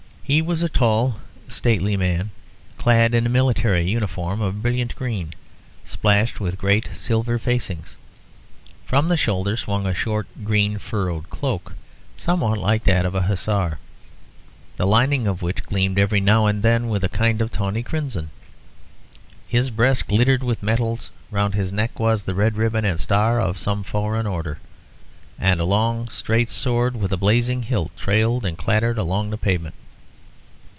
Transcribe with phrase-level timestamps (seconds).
[0.23, 1.19] He was a tall
[1.49, 2.31] stately man,
[2.77, 5.33] clad in a military uniform of brilliant green,
[5.83, 7.97] splashed with great silver facings.
[8.85, 11.73] From the shoulder swung a short green furred cloak,
[12.15, 13.77] somewhat like that of a Hussar,
[14.77, 18.29] the lining of which gleamed every now and then with a kind of tawny crimson.
[19.49, 23.57] His breast glittered with medals; round his neck was the red ribbon and star of
[23.57, 24.59] some foreign order;
[25.37, 29.75] and a long straight sword, with a blazing hilt, trailed and clattered along the pavement.